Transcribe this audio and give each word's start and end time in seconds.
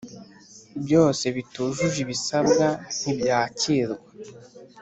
Byose 0.83 1.25
bitujuje 1.35 1.97
ibisabwa 2.05 2.67
ntibyakirwa 2.97 4.05